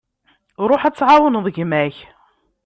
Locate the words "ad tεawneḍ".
0.85-1.45